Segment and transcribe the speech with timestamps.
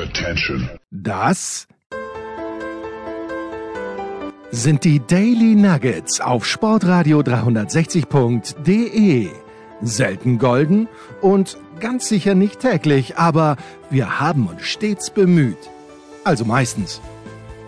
[0.00, 0.70] Attention.
[0.90, 1.68] Das
[4.50, 9.28] sind die Daily Nuggets auf Sportradio 360.de.
[9.82, 10.88] Selten golden
[11.20, 13.58] und ganz sicher nicht täglich, aber
[13.90, 15.58] wir haben uns stets bemüht.
[16.24, 17.02] Also meistens.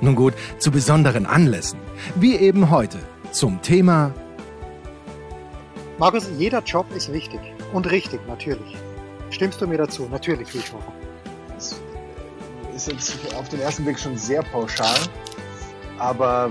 [0.00, 1.78] Nun gut, zu besonderen Anlässen,
[2.14, 2.98] wie eben heute
[3.30, 4.14] zum Thema
[5.98, 7.40] Markus, jeder Job ist wichtig
[7.74, 8.74] und richtig, natürlich.
[9.30, 10.08] Stimmst du mir dazu?
[10.10, 10.92] Natürlich, Wieshofer.
[11.54, 11.80] Das
[12.88, 14.96] ist jetzt auf den ersten Blick schon sehr pauschal,
[15.98, 16.50] aber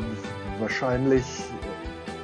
[0.60, 1.26] wahrscheinlich,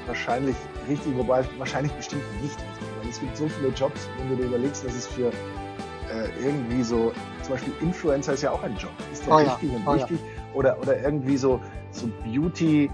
[0.05, 0.55] wahrscheinlich
[0.88, 2.88] richtig, wobei wahrscheinlich bestimmt nicht richtig.
[3.02, 6.84] Weil es gibt so viele Jobs, wenn du dir überlegst, dass es für äh, irgendwie
[6.84, 7.12] so,
[7.44, 8.91] zum Beispiel Influencer ist ja auch ein Job.
[9.12, 10.02] Ist der Oh ja, richtig und oh ja.
[10.02, 10.20] wichtig?
[10.54, 11.60] Oder, oder irgendwie so,
[11.91, 12.90] so Beauty,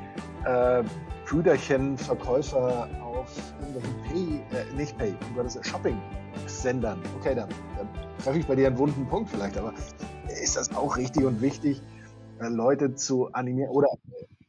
[0.45, 0.83] äh,
[1.25, 5.55] Brüderchen, Verkäufer auf irgendwelchen Pay, äh, nicht Pay, über das
[6.33, 7.01] Shopping-Sendern.
[7.19, 9.73] Okay, dann, dann treffe ich bei dir einen wunden Punkt vielleicht, aber
[10.41, 11.81] ist das auch richtig und wichtig,
[12.39, 13.87] äh, Leute zu animieren oder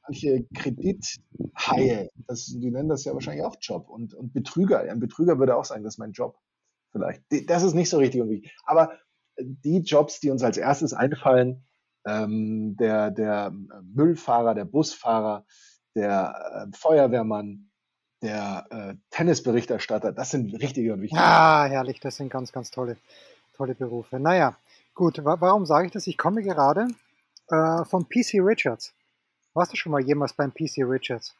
[0.07, 4.81] manche Kredithaie, das, die nennen das ja wahrscheinlich auch Job und, und Betrüger.
[4.81, 6.37] Ein Betrüger würde auch sagen, das ist mein Job.
[6.93, 7.23] Vielleicht.
[7.49, 8.55] Das ist nicht so richtig und wichtig.
[8.65, 8.93] Aber
[9.37, 11.65] äh, die Jobs, die uns als erstes einfallen,
[12.07, 15.47] ähm, der, der Müllfahrer, der Busfahrer,
[15.97, 17.71] der äh, Feuerwehrmann,
[18.25, 21.21] der äh, Tennisberichterstatter, das sind richtige und wichtige.
[21.21, 22.97] Ah, herrlich, das sind ganz, ganz tolle,
[23.57, 24.19] tolle Berufe.
[24.19, 24.57] Naja,
[24.95, 26.07] gut, wa warum sage ich das?
[26.07, 26.89] Ich komme gerade
[27.51, 28.95] äh, von PC Richards.
[29.53, 31.37] Warst du schon mal jemals beim PC Richards?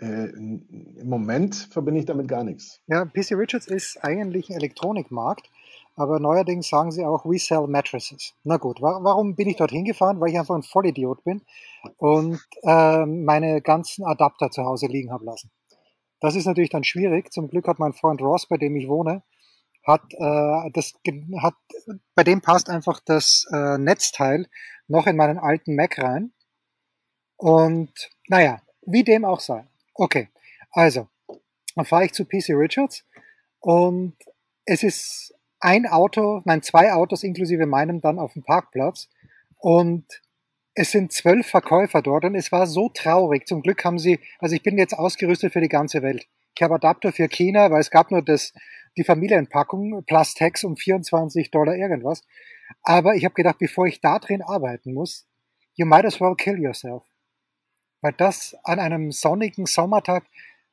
[0.00, 2.80] Äh, Im Moment verbinde ich damit gar nichts.
[2.86, 5.48] Ja, PC Richards ist eigentlich ein Elektronikmarkt,
[5.96, 8.34] aber neuerdings sagen sie auch, we sell mattresses.
[8.42, 10.20] Na gut, wa warum bin ich dorthin gefahren?
[10.20, 11.42] Weil ich einfach ein Vollidiot bin
[11.98, 15.50] und ähm, meine ganzen Adapter zu Hause liegen habe lassen.
[16.20, 17.32] Das ist natürlich dann schwierig.
[17.32, 19.22] Zum Glück hat mein Freund Ross, bei dem ich wohne,
[19.84, 20.94] hat äh, das
[21.40, 21.54] hat
[22.14, 24.48] bei dem passt einfach das äh, Netzteil
[24.88, 26.32] noch in meinen alten Mac rein.
[27.36, 27.92] Und
[28.28, 29.66] naja, wie dem auch sei.
[29.94, 30.28] Okay,
[30.70, 31.08] also
[31.76, 33.04] dann fahre ich zu PC Richards
[33.60, 34.16] und
[34.64, 35.33] es ist
[35.64, 39.08] ein Auto, nein, zwei Autos inklusive meinem dann auf dem Parkplatz
[39.56, 40.04] und
[40.74, 43.48] es sind zwölf Verkäufer dort und es war so traurig.
[43.48, 46.26] Zum Glück haben sie, also ich bin jetzt ausgerüstet für die ganze Welt.
[46.54, 48.52] Ich habe Adapter für China, weil es gab nur das,
[48.98, 52.22] die Familienpackung plus Tax um 24 Dollar irgendwas.
[52.82, 55.26] Aber ich habe gedacht, bevor ich da drin arbeiten muss,
[55.76, 57.04] you might as well kill yourself.
[58.02, 60.24] Weil das an einem sonnigen Sommertag,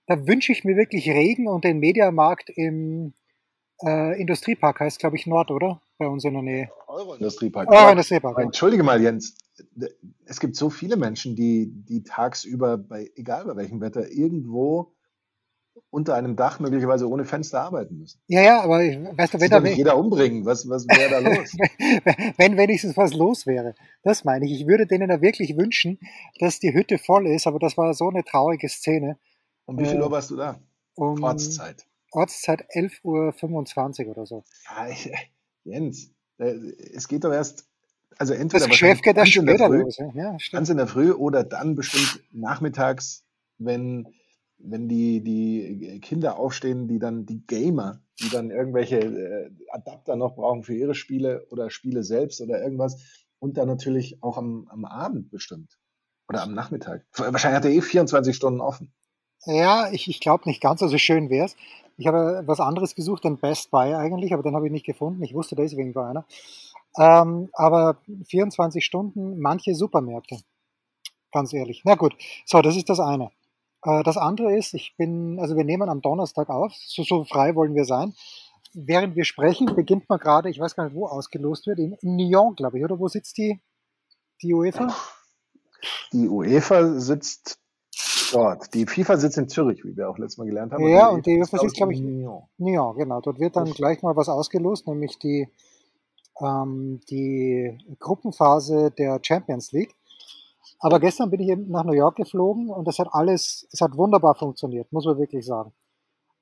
[0.06, 3.14] da wünsche ich mir wirklich Regen und den Mediamarkt im
[3.86, 5.82] äh, Industriepark heißt, glaube ich, Nord, oder?
[5.98, 6.70] Bei uns in der Nähe.
[6.88, 7.70] Euro-Industriepark.
[7.72, 8.36] Oh, Aber- Industriepark.
[8.36, 9.36] aber entschuldige mal, Jens.
[10.26, 14.94] Es gibt so viele Menschen, die, die tagsüber bei, egal bei welchem Wetter, irgendwo
[15.90, 18.20] unter einem Dach möglicherweise ohne Fenster arbeiten müssen.
[18.28, 20.46] Ja, ja, aber weißt du, wenn, da, jeder umbringen.
[20.46, 21.56] Was, was wäre da los?
[22.38, 23.76] wenn wenigstens was los wäre.
[24.04, 24.52] Das meine ich.
[24.60, 26.00] Ich würde denen da wirklich wünschen,
[26.40, 29.18] dass die Hütte voll ist, aber das war so eine traurige Szene.
[29.66, 30.60] Um wie viel Äh, Uhr warst du da?
[30.96, 31.86] Um Ortszeit.
[32.12, 34.44] Ortszeit 11.25 Uhr oder so.
[34.70, 35.12] Ja, ich,
[35.64, 36.56] Jens, äh,
[36.94, 37.68] es geht doch erst,
[38.18, 39.98] also Das entweder Geschäft geht erst ganz in der später Früh, los.
[40.14, 40.52] Ja, stimmt.
[40.52, 43.24] ganz in der Früh oder dann bestimmt nachmittags,
[43.58, 44.08] wenn,
[44.58, 50.36] wenn die, die Kinder aufstehen, die dann, die Gamer, die dann irgendwelche äh, Adapter noch
[50.36, 54.86] brauchen für ihre Spiele oder Spiele selbst oder irgendwas und dann natürlich auch am, am
[54.86, 55.80] Abend bestimmt
[56.28, 57.06] oder am Nachmittag.
[57.14, 58.94] Wahrscheinlich hat er eh 24 Stunden offen.
[59.46, 61.56] Ja, ich, ich glaube nicht ganz, also schön wär's.
[61.98, 65.24] Ich habe was anderes gesucht, den Best Buy eigentlich, aber den habe ich nicht gefunden.
[65.24, 66.26] Ich wusste deswegen war einer.
[66.98, 67.98] Ähm, aber
[68.28, 70.40] 24 Stunden, manche Supermärkte.
[71.32, 71.82] Ganz ehrlich.
[71.86, 72.16] Na gut,
[72.46, 73.32] so, das ist das eine.
[73.84, 77.56] Äh, das andere ist, ich bin, also wir nehmen am Donnerstag auf, so, so frei
[77.56, 78.14] wollen wir sein.
[78.74, 82.16] Während wir sprechen, beginnt man gerade, ich weiß gar nicht, wo ausgelost wird, in, in
[82.16, 83.60] Nyon, glaube ich, oder wo sitzt die,
[84.42, 84.94] die UEFA?
[86.14, 87.61] Die UEFA sitzt
[88.32, 88.74] dort.
[88.74, 90.88] Die FIFA sitzt in Zürich, wie wir auch letztes Mal gelernt haben.
[90.88, 92.44] Ja, und die UEFA sitzt, glaube ich, in Nyon.
[92.58, 93.22] Ja, genau.
[93.22, 93.76] Dort wird dann Uff.
[93.76, 95.48] gleich mal was ausgelost, nämlich die,
[96.40, 99.96] ähm, die Gruppenphase der Champions League.
[100.80, 103.96] Aber gestern bin ich eben nach New York geflogen und das hat alles, es hat
[103.96, 105.74] wunderbar funktioniert, muss man wirklich sagen.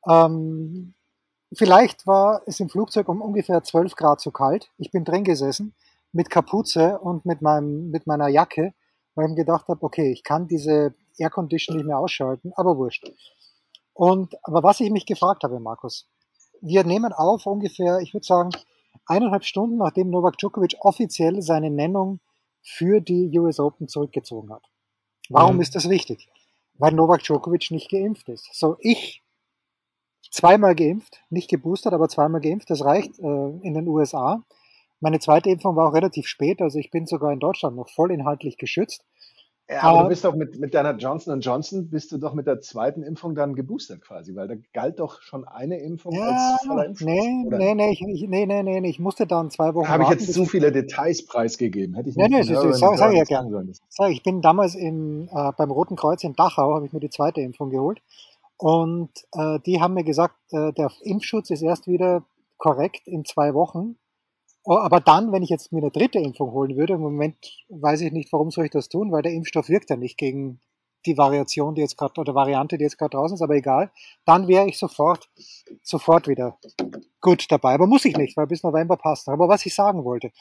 [0.08, 0.94] Ähm,
[1.52, 4.72] vielleicht war es im Flugzeug um ungefähr 12 Grad zu kalt.
[4.78, 5.74] Ich bin drin gesessen
[6.14, 8.74] mit Kapuze und mit, meinem, mit meiner Jacke,
[9.14, 13.12] weil ich mir gedacht habe, okay, ich kann diese Aircondition nicht mehr ausschalten, aber wurscht.
[13.94, 16.08] Und, aber was ich mich gefragt habe, Markus,
[16.62, 18.50] wir nehmen auf ungefähr, ich würde sagen,
[19.06, 22.20] eineinhalb Stunden, nachdem Novak Djokovic offiziell seine Nennung
[22.62, 24.64] für die US Open zurückgezogen hat.
[25.30, 25.62] Warum Mhm.
[25.62, 26.28] ist das wichtig?
[26.76, 28.50] Weil Novak Djokovic nicht geimpft ist.
[28.54, 29.24] So, ich
[30.32, 34.44] zweimal geimpft, nicht geboostert, aber zweimal geimpft, das reicht äh, in den USA.
[35.00, 38.12] Meine zweite Impfung war auch relativ spät, also ich bin sogar in Deutschland noch voll
[38.12, 39.06] inhaltlich geschützt.
[39.72, 42.60] Ja, aber du bist doch mit, mit deiner Johnson Johnson, bist du doch mit der
[42.60, 46.86] zweiten Impfung dann geboostert quasi, weil da galt doch schon eine Impfung Ja, als voller
[46.86, 49.88] Impfschutz, nee, oder nee, nee, ich, nee, nee, nee, nee, ich musste dann zwei Wochen
[49.88, 51.94] Habe ich jetzt zu viele Details preisgegeben?
[51.94, 53.42] Hätte ich nee, nicht nee, das ist, Hörerinnen sag, ich ja nicht gern.
[53.44, 53.68] sagen sollen.
[53.68, 57.00] Das- Sag, ich bin damals in, äh, beim Roten Kreuz in Dachau, habe ich mir
[57.00, 58.02] die zweite Impfung geholt
[58.58, 62.24] und äh, die haben mir gesagt, äh, der Impfschutz ist erst wieder
[62.58, 63.98] korrekt in zwei Wochen.
[64.72, 67.36] Oh, Aber dann, wenn ich jetzt mir eine dritte Impfung holen würde, im Moment
[67.70, 70.62] weiß ich nicht, warum soll ich das tun, weil der Impfstoff wirkt ja nicht gegen
[71.08, 73.90] die Variation, die jetzt gerade oder Variante, die jetzt gerade draußen ist, aber egal,
[74.26, 75.28] dann wäre ich sofort,
[75.82, 76.60] sofort wieder
[77.20, 77.74] gut dabei.
[77.74, 79.28] Aber muss ich nicht, weil bis November passt.
[79.28, 80.32] Aber was ich sagen wollte,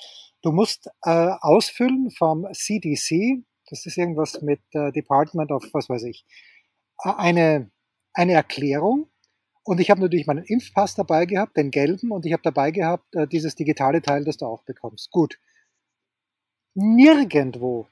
[0.42, 6.02] du musst äh, ausfüllen vom CDC, das ist irgendwas mit äh, Department of, was weiß
[6.02, 6.26] ich,
[7.02, 7.70] äh, eine,
[8.12, 9.08] eine Erklärung.
[9.68, 13.14] Und ich habe natürlich meinen Impfpass dabei gehabt, den gelben, und ich habe dabei gehabt
[13.14, 15.10] äh, dieses digitale Teil, das du auch bekommst.
[15.10, 15.38] Gut.
[16.72, 17.86] Nirgendwo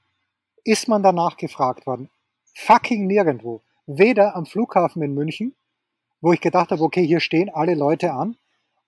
[0.65, 2.09] ist man danach gefragt worden.
[2.55, 3.61] Fucking nirgendwo.
[3.85, 5.55] Weder am Flughafen in München,
[6.23, 8.39] wo ich gedacht habe, okay, hier stehen alle Leute an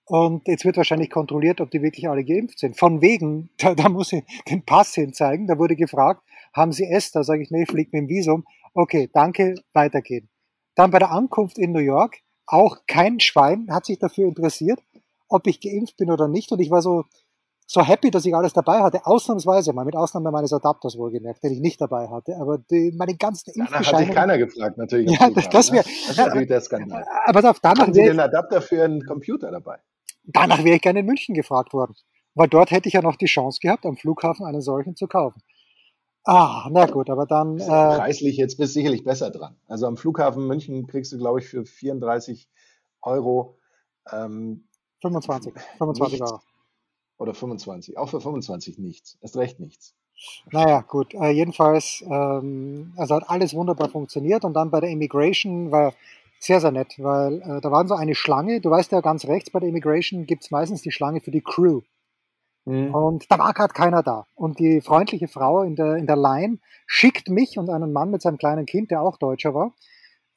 [0.05, 2.75] und jetzt wird wahrscheinlich kontrolliert, ob die wirklich alle geimpft sind.
[2.75, 5.45] Von wegen, da, da muss ich den Pass hinzeigen.
[5.45, 6.23] Da wurde gefragt,
[6.55, 7.11] haben Sie es?
[7.11, 8.45] Da sage ich, nee, fliegt mit dem Visum.
[8.73, 10.27] Okay, danke, weitergehen.
[10.73, 14.79] Dann bei der Ankunft in New York, auch kein Schwein hat sich dafür interessiert,
[15.27, 16.51] ob ich geimpft bin oder nicht.
[16.51, 17.05] Und ich war so,
[17.67, 19.05] so happy, dass ich alles dabei hatte.
[19.05, 22.35] Ausnahmsweise mal, mit Ausnahme meines Adapters wohlgemerkt, den ich nicht dabei hatte.
[22.37, 25.11] Aber die, meine ganzen Danach hat sich keiner gefragt, natürlich.
[25.19, 25.77] Ja, das, das ne?
[25.77, 27.05] wäre, Das ist natürlich der Skandal.
[27.25, 29.77] aber danach Haben Sie den Adapter für einen Computer dabei?
[30.23, 31.95] danach wäre ich gerne in München gefragt worden.
[32.35, 35.41] Weil dort hätte ich ja noch die Chance gehabt, am Flughafen einen solchen zu kaufen.
[36.25, 39.55] Ah, na gut, aber dann, äh, preislich jetzt bist du sicherlich besser dran.
[39.67, 42.49] Also am Flughafen München kriegst du, glaube ich, für 34
[43.01, 43.57] Euro
[44.11, 44.67] ähm,
[45.01, 46.41] 25, 25 nichts Euro.
[47.17, 47.97] oder 25.
[47.97, 49.17] Auch für 25 nichts.
[49.21, 49.95] Erst recht nichts.
[50.51, 51.13] Naja, gut.
[51.13, 55.93] Äh, jedenfalls, ähm, also hat alles wunderbar funktioniert und dann bei der Immigration war
[56.39, 58.61] sehr, sehr nett, weil äh, da war so eine Schlange.
[58.61, 61.81] Du weißt ja ganz rechts, bei der Immigration gibt's meistens die Schlange für die Crew.
[62.69, 62.93] Mhm.
[62.93, 64.27] Und da war gerade keiner da.
[64.35, 68.21] Und die freundliche Frau in der, in der Line schickt mich und einen Mann mit
[68.21, 69.73] seinem kleinen Kind, der auch Deutscher war.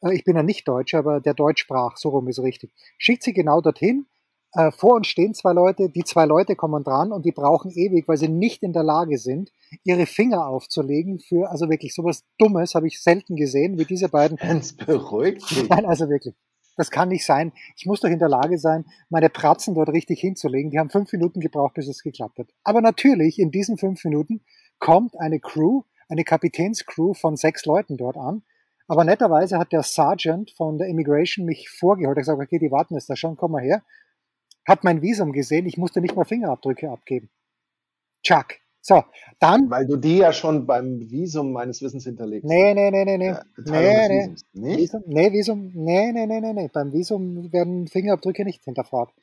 [0.00, 2.72] Äh, ich bin ja nicht Deutscher, aber der Deutsch sprach, so rum ist richtig.
[2.96, 4.06] Schickt sie genau dorthin.
[4.54, 8.06] Äh, vor uns stehen zwei Leute, die zwei Leute kommen dran und die brauchen ewig,
[8.06, 9.50] weil sie nicht in der Lage sind,
[9.84, 14.38] ihre Finger aufzulegen für, also wirklich sowas Dummes habe ich selten gesehen, wie diese beiden
[14.40, 15.42] Hans, beruhigt.
[15.70, 16.34] Nein, also wirklich.
[16.76, 17.52] Das kann nicht sein.
[17.76, 20.70] Ich muss doch in der Lage sein, meine Pratzen dort richtig hinzulegen.
[20.70, 22.48] Die haben fünf Minuten gebraucht, bis es geklappt hat.
[22.64, 24.40] Aber natürlich, in diesen fünf Minuten
[24.78, 28.42] kommt eine Crew, eine Kapitänscrew von sechs Leuten dort an.
[28.88, 32.16] Aber netterweise hat der Sergeant von der Immigration mich vorgeholt.
[32.16, 33.82] Er hat gesagt, okay, die warten jetzt da schon, komm mal her.
[34.66, 37.30] Hat mein Visum gesehen, ich musste nicht mal Fingerabdrücke abgeben.
[38.22, 38.61] Chuck.
[38.84, 39.04] So,
[39.38, 42.44] dann, Weil du die ja schon beim Visum meines Wissens hinterlegst.
[42.44, 43.26] nee, nee, nee, nee, nee.
[43.28, 44.34] Ja, Nee, nee.
[44.54, 44.78] Nicht?
[44.80, 45.02] Visum?
[45.06, 46.68] Nee, Visum, nee, nee, nee, nee, nee.
[46.72, 49.14] Beim Visum werden Fingerabdrücke nicht hinterfragt.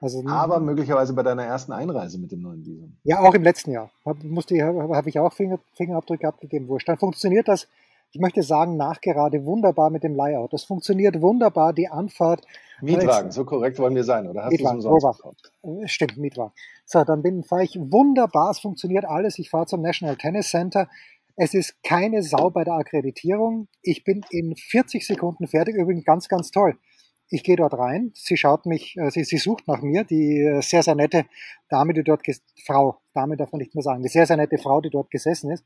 [0.00, 2.96] Also, Aber möglicherweise bei deiner ersten Einreise mit dem neuen Visum.
[3.04, 3.90] ja, auch im letzten Jahr.
[4.04, 6.66] Hab, habe hab ich auch Finger, Fingerabdrücke abgegeben.
[6.66, 6.88] Wurscht.
[6.88, 7.68] Dann funktioniert das,
[8.12, 10.52] ich möchte sagen, nachgerade wunderbar mit dem Layout.
[10.52, 12.44] Das funktioniert wunderbar, die Anfahrt.
[12.80, 15.52] Mietwagen, so korrekt wollen wir sein, oder hast Mietwagen, gekauft?
[15.62, 16.52] Äh, Stimmt, Mietwagen.
[16.86, 19.38] So, dann bin, fahre ich wunderbar, es funktioniert alles.
[19.38, 20.88] Ich fahre zum National Tennis Center.
[21.36, 23.68] Es ist keine Sau bei der Akkreditierung.
[23.82, 25.76] Ich bin in 40 Sekunden fertig.
[25.76, 26.76] Übrigens ganz, ganz toll.
[27.28, 28.10] Ich gehe dort rein.
[28.14, 30.02] Sie schaut mich, äh, sie, sie sucht nach mir.
[30.02, 31.26] Die äh, sehr, sehr nette
[31.68, 32.22] Dame, die dort,
[32.66, 35.52] Frau, Dame darf man nicht mehr sagen, die sehr, sehr nette Frau, die dort gesessen
[35.52, 35.64] ist,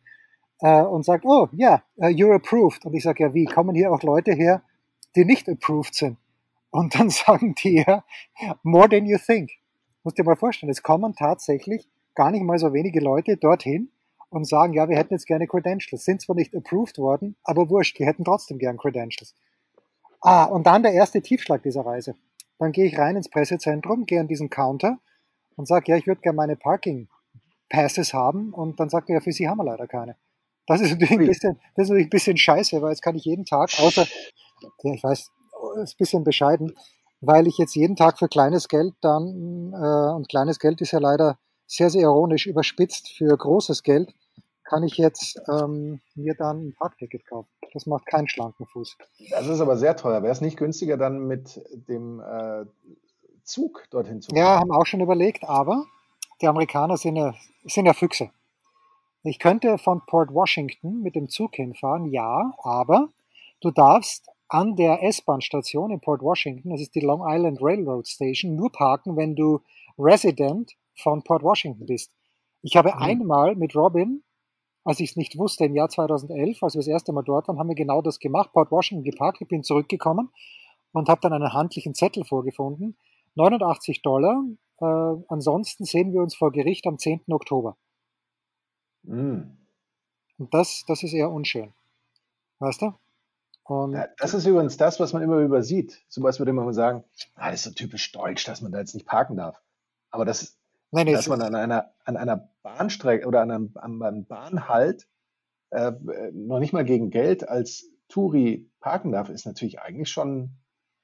[0.65, 2.87] äh, und sagt, oh, ja, yeah, you're approved.
[2.87, 3.45] Und ich sage, ja, wie?
[3.45, 4.63] Kommen hier auch Leute her,
[5.15, 6.17] die nicht approved sind?
[6.71, 8.03] Und dann sagen die ja,
[8.63, 9.51] more than you think.
[10.03, 13.91] Musst dir mal vorstellen, es kommen tatsächlich gar nicht mal so wenige Leute dorthin
[14.31, 16.05] und sagen, ja, wir hätten jetzt gerne Credentials.
[16.05, 19.35] Sind zwar nicht approved worden, aber wurscht, die hätten trotzdem gern Credentials.
[20.23, 22.15] Ah, und dann der erste Tiefschlag dieser Reise.
[22.59, 24.99] Dann gehe ich rein ins Pressezentrum, gehe an diesen Counter
[25.57, 27.09] und sage, ja, ich würde gerne meine Parking
[27.69, 28.55] Passes haben.
[28.55, 30.17] Und dann sagt er, ja, für Sie haben wir leider keine.
[30.67, 33.25] Das ist natürlich ein bisschen, das ist natürlich ein bisschen scheiße, weil jetzt kann ich
[33.25, 34.07] jeden Tag, außer,
[34.83, 35.31] ja, ich weiß,
[35.83, 36.75] ist ein bisschen bescheiden,
[37.21, 40.99] weil ich jetzt jeden Tag für kleines Geld dann, äh, und kleines Geld ist ja
[40.99, 44.15] leider sehr, sehr ironisch überspitzt für großes Geld,
[44.65, 47.49] kann ich jetzt ähm, mir dann ein Parkticket kaufen.
[47.75, 48.97] Das macht keinen schlanken Fuß.
[49.31, 50.23] Das ist aber sehr teuer.
[50.23, 52.65] Wäre es nicht günstiger, dann mit dem äh,
[53.43, 54.61] Zug dorthin zu Ja, fahren?
[54.61, 55.85] haben auch schon überlegt, aber
[56.41, 58.31] die Amerikaner sind ja, sind ja Füchse.
[59.27, 63.09] Ich könnte von Port Washington mit dem Zug hinfahren, ja, aber
[63.63, 68.55] du darfst an der S-Bahn-Station in Port Washington, das ist die Long Island Railroad Station,
[68.55, 69.61] nur parken, wenn du
[69.99, 72.13] Resident von Port Washington bist.
[72.61, 73.03] Ich habe Mhm.
[73.03, 74.23] einmal mit Robin,
[74.85, 77.59] als ich es nicht wusste, im Jahr 2011, als wir das erste Mal dort waren,
[77.59, 79.41] haben wir genau das gemacht, Port Washington geparkt.
[79.41, 80.29] Ich bin zurückgekommen
[80.93, 82.99] und habe dann einen handlichen Zettel vorgefunden.
[83.37, 84.45] 89 Dollar.
[84.81, 84.85] Äh,
[85.29, 87.33] ansonsten sehen wir uns vor Gericht am 10.
[87.33, 87.79] Oktober.
[89.05, 89.57] Mhm.
[90.39, 91.73] Und das, das ist eher unschön.
[92.59, 92.95] Weißt du?
[93.65, 96.03] Und Das ist übrigens das, was man immer übersieht.
[96.09, 99.07] Sowas würde man sagen, ah, das ist so typisch deutsch, dass man da jetzt nicht
[99.07, 99.61] parken darf.
[100.11, 100.59] Aber das,
[100.91, 105.07] nein, dass man an einer, an einer Bahnstrecke oder an einem, an einem Bahnhalt
[105.71, 105.93] äh,
[106.33, 110.51] noch nicht mal gegen Geld als Touri parken darf, ist natürlich eigentlich schon,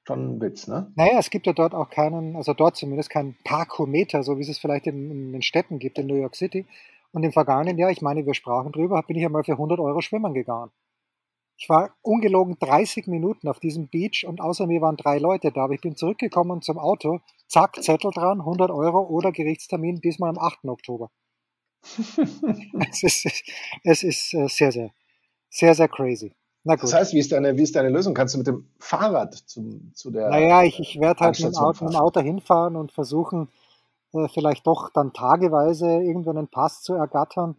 [0.05, 0.91] schon ein Witz, ne?
[0.95, 4.49] Naja, es gibt ja dort auch keinen, also dort zumindest keinen Parkometer, so wie es
[4.49, 6.67] es vielleicht in, in den Städten gibt, in New York City.
[7.11, 10.01] Und im vergangenen Jahr, ich meine, wir sprachen drüber, bin ich einmal für 100 Euro
[10.01, 10.71] schwimmen gegangen.
[11.57, 15.65] Ich war ungelogen 30 Minuten auf diesem Beach und außer mir waren drei Leute da.
[15.65, 20.39] Aber ich bin zurückgekommen zum Auto, zack, Zettel dran, 100 Euro oder Gerichtstermin, diesmal am
[20.39, 20.65] 8.
[20.65, 21.11] Oktober.
[22.91, 23.43] Es ist,
[23.83, 24.91] es ist äh, sehr, sehr,
[25.49, 26.33] sehr, sehr crazy.
[26.63, 26.83] Na gut.
[26.83, 28.13] Das heißt, wie ist deine, wie ist deine Lösung?
[28.13, 30.29] Kannst du mit dem Fahrrad zum, zu der.
[30.29, 31.99] Naja, ich, ich werde halt mit dem, Auto, mit dem?
[31.99, 33.49] Auto hinfahren und versuchen,
[34.13, 37.55] äh, vielleicht doch dann tageweise irgendwann einen Pass zu ergattern.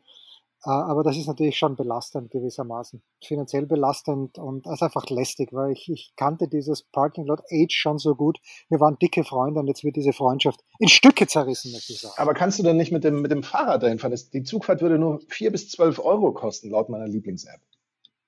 [0.64, 3.02] Äh, aber das ist natürlich schon belastend gewissermaßen.
[3.24, 7.98] Finanziell belastend und ist einfach lästig, weil ich, ich kannte dieses Parking Lot Age schon
[7.98, 8.38] so gut.
[8.68, 12.14] Wir waren dicke Freunde und jetzt wird diese Freundschaft in Stücke zerrissen, möchte ich sagen.
[12.16, 14.16] Aber kannst du denn nicht mit dem, mit dem Fahrrad dahin fahren?
[14.32, 17.60] Die Zugfahrt würde nur 4 bis 12 Euro kosten, laut meiner Lieblings-App.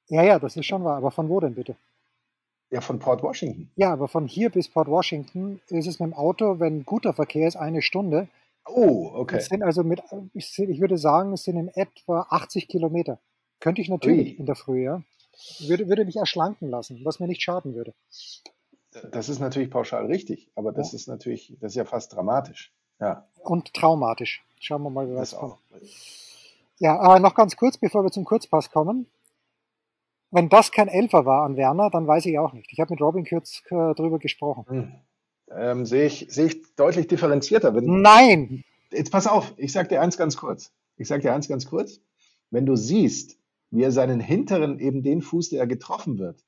[0.09, 0.97] Ja, ja, das ist schon wahr.
[0.97, 1.76] Aber von wo denn bitte?
[2.71, 3.71] Ja, von Port Washington.
[3.76, 7.47] Ja, aber von hier bis Port Washington ist es mit dem Auto, wenn guter Verkehr
[7.47, 8.28] ist, eine Stunde.
[8.66, 9.37] Oh, okay.
[9.37, 10.02] Es sind also mit,
[10.33, 13.18] ich würde sagen, es sind in etwa 80 Kilometer.
[13.61, 14.37] Könnte ich natürlich Ui.
[14.38, 15.02] in der Früh, ja.
[15.61, 17.92] Würde, würde mich erschlanken lassen, was mir nicht schaden würde.
[19.11, 20.97] Das ist natürlich pauschal richtig, aber das Ja.
[20.97, 22.73] ist natürlich, das ist ja fast dramatisch.
[23.00, 24.42] Ja, Und traumatisch.
[24.61, 25.52] Schauen wir mal, wie das kommt.
[25.54, 25.59] auch.
[26.78, 29.06] Ja, äh, noch ganz kurz, bevor wir zum Kurzpass kommen.
[30.34, 32.72] Wenn das kein Elfer war an Werner, dann weiß ich auch nicht.
[32.72, 34.64] Ich habe mit Robin Kürz äh, drüber gesprochen.
[34.68, 34.92] Hm.
[35.50, 37.72] Ähm, sehe ich, sehe ich deutlich differenzierter.
[37.80, 38.64] Nein!
[38.90, 40.72] jetzt pass auf, ich sag dir eins ganz kurz.
[40.96, 42.00] Ich sag dir eins ganz kurz.
[42.50, 43.38] Wenn du siehst,
[43.70, 46.44] wie er seinen hinteren, eben den Fuß, der er getroffen wird,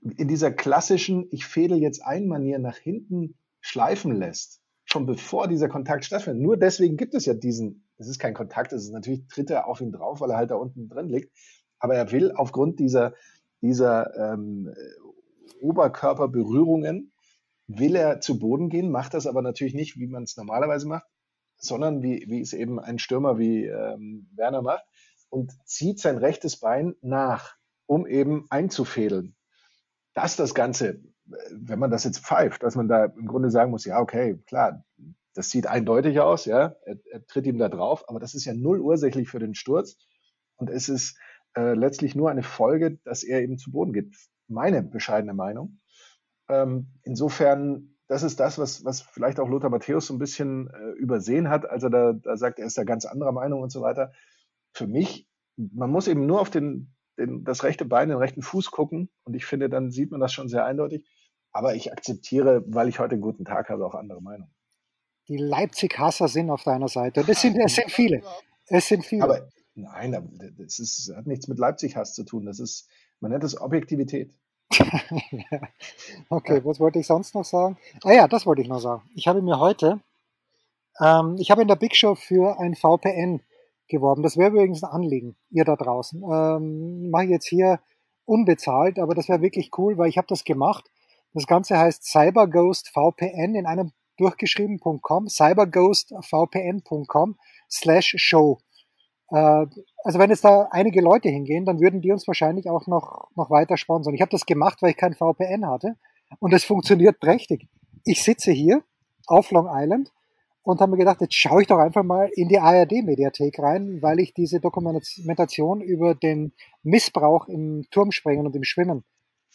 [0.00, 5.68] in dieser klassischen, ich fädel jetzt ein Manier nach hinten schleifen lässt, schon bevor dieser
[5.68, 6.42] Kontakt stattfindet.
[6.42, 9.66] Nur deswegen gibt es ja diesen, es ist kein Kontakt, es ist natürlich tritt er
[9.66, 11.32] auf ihn drauf, weil er halt da unten drin liegt.
[11.78, 13.14] Aber er will aufgrund dieser,
[13.60, 14.74] dieser ähm,
[15.60, 17.12] Oberkörperberührungen,
[17.68, 21.06] will er zu Boden gehen, macht das aber natürlich nicht, wie man es normalerweise macht,
[21.58, 24.84] sondern wie, wie es eben ein Stürmer wie ähm, Werner macht
[25.28, 27.56] und zieht sein rechtes Bein nach,
[27.86, 29.36] um eben einzufädeln.
[30.14, 31.02] Dass das Ganze, äh,
[31.50, 34.84] wenn man das jetzt pfeift, dass man da im Grunde sagen muss, ja, okay, klar,
[35.34, 38.54] das sieht eindeutig aus, ja, er, er tritt ihm da drauf, aber das ist ja
[38.54, 39.98] null ursächlich für den Sturz
[40.56, 41.18] und es ist
[41.56, 44.14] äh, letztlich nur eine Folge, dass er eben zu Boden geht.
[44.48, 45.80] Meine bescheidene Meinung.
[46.48, 50.90] Ähm, insofern, das ist das, was, was vielleicht auch Lothar Matthäus so ein bisschen äh,
[50.98, 53.82] übersehen hat, als er da, da sagt, er ist da ganz anderer Meinung und so
[53.82, 54.12] weiter.
[54.72, 58.70] Für mich, man muss eben nur auf den, den, das rechte Bein, den rechten Fuß
[58.70, 61.06] gucken und ich finde, dann sieht man das schon sehr eindeutig.
[61.52, 64.54] Aber ich akzeptiere, weil ich heute einen guten Tag habe, auch andere Meinungen.
[65.28, 67.24] Die Leipzig-Hasser sind auf deiner Seite.
[67.24, 68.22] Das sind, es sind viele.
[68.66, 69.24] Es sind viele.
[69.24, 72.46] Aber nein, das ist, hat nichts mit Leipzig-Hass zu tun.
[72.46, 72.88] Das ist,
[73.20, 74.34] man nennt es Objektivität.
[76.28, 77.78] Okay, was wollte ich sonst noch sagen?
[78.02, 79.02] Ah ja, das wollte ich noch sagen.
[79.14, 80.00] Ich habe mir heute,
[81.00, 83.40] ähm, ich habe in der Big Show für ein VPN
[83.88, 84.22] geworben.
[84.22, 86.22] Das wäre übrigens ein Anliegen, ihr da draußen.
[86.22, 87.80] Ähm, Mache ich jetzt hier
[88.24, 90.90] unbezahlt, aber das wäre wirklich cool, weil ich habe das gemacht.
[91.32, 97.36] Das Ganze heißt CyberGhost VPN in einem durchgeschrieben.com, cyberghostvpn.com
[97.70, 98.58] slash show.
[99.30, 99.66] Äh,
[100.04, 103.50] also wenn jetzt da einige Leute hingehen, dann würden die uns wahrscheinlich auch noch, noch
[103.50, 104.14] weiter sponsern.
[104.14, 105.96] Ich habe das gemacht, weil ich kein VPN hatte
[106.38, 107.68] und es funktioniert prächtig.
[108.04, 108.82] Ich sitze hier
[109.26, 110.12] auf Long Island
[110.62, 114.20] und habe mir gedacht, jetzt schaue ich doch einfach mal in die ARD-Mediathek rein, weil
[114.20, 119.04] ich diese Dokumentation über den Missbrauch im Turmspringen und im Schwimmen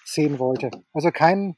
[0.05, 0.71] sehen wollte.
[0.91, 1.55] Also kein,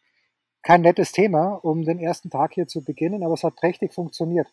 [0.62, 4.48] kein nettes Thema, um den ersten Tag hier zu beginnen, aber es hat prächtig funktioniert.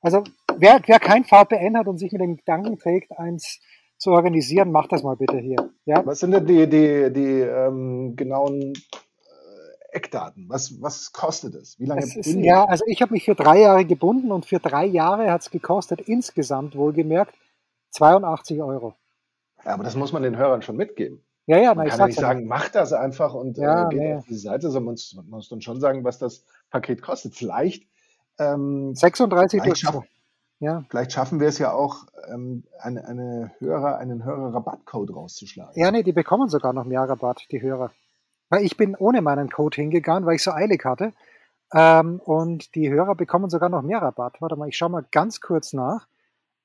[0.00, 0.24] Also
[0.58, 3.60] wer, wer kein VPN hat und sich mit dem Gedanken trägt, eins
[3.98, 5.70] zu organisieren, macht das mal bitte hier.
[5.84, 6.04] Ja?
[6.04, 10.46] Was sind denn die, die, die ähm, genauen äh, Eckdaten?
[10.48, 11.78] Was, was kostet es?
[11.78, 14.58] Wie lange Es ist, ja, also ich habe mich für drei Jahre gebunden und für
[14.58, 17.34] drei Jahre hat es gekostet, insgesamt wohlgemerkt,
[17.90, 18.94] 82 Euro.
[19.64, 21.22] Ja, aber das muss man den Hörern schon mitgeben.
[21.46, 23.88] Ja, ja, Man na, ich kann ja nicht sagen, mach das einfach und Ja, äh,
[23.90, 24.14] geht nee.
[24.14, 27.34] auf die Seite, sondern man muss, man muss dann schon sagen, was das Paket kostet.
[27.34, 27.84] Vielleicht
[28.38, 30.02] Ähm, 36 durch schaffen,
[30.58, 30.84] ja.
[30.88, 35.72] Vielleicht schaffen wir es ja auch, ähm, eine, eine höhere, einen höheren Rabattcode rauszuschlagen.
[35.74, 37.90] Ja, nee, die bekommen sogar noch mehr Rabatt, die Hörer.
[38.48, 41.12] Weil ich bin ohne meinen Code hingegangen, weil ich so eilig hatte.
[41.74, 44.40] Ähm, und die Hörer bekommen sogar noch mehr Rabatt.
[44.40, 46.06] Warte mal, ich schaue mal ganz kurz nach.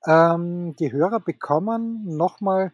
[0.06, 2.72] Ähm, die Hörer bekommen nochmal,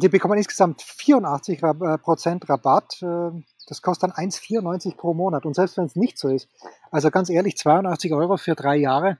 [0.00, 3.00] die bekommen insgesamt 84 äh, Prozent Rabatt.
[3.02, 3.30] Äh,
[3.66, 5.46] das kostet dann 1,94 pro Monat.
[5.46, 6.48] Und selbst wenn es nicht so ist,
[6.90, 9.18] also ganz ehrlich, 82 Euro für drei Jahre,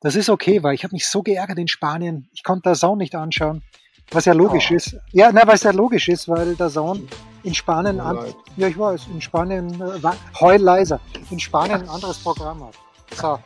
[0.00, 2.28] das ist okay, weil ich habe mich so geärgert in Spanien.
[2.32, 3.62] Ich konnte der Sohn nicht anschauen.
[4.10, 4.74] Was ja logisch oh.
[4.74, 4.96] ist.
[5.12, 7.06] Ja, na, was ja logisch ist, weil der Sohn
[7.42, 8.18] in Spanien, an,
[8.56, 12.74] ja, ich weiß, in Spanien, äh, heul leiser, in Spanien ein anderes Programm hat.
[13.14, 13.38] So,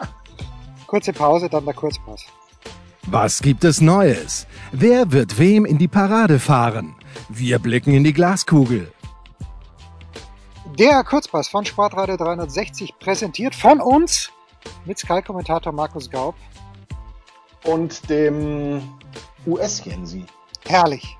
[0.86, 2.24] kurze Pause, dann der Kurzpass.
[3.06, 4.46] Was gibt es Neues?
[4.72, 6.94] Wer wird wem in die Parade fahren?
[7.28, 8.90] Wir blicken in die Glaskugel.
[10.78, 14.30] Der Kurzpass von Sportradio 360 präsentiert von uns
[14.84, 16.34] mit Sky-Kommentator Markus Gaub.
[17.64, 18.82] Und dem
[19.46, 20.24] US-Jensi.
[20.66, 21.16] Herrlich.